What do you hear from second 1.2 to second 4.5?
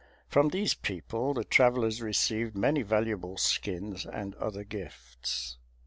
the travellers received many valuable skins, and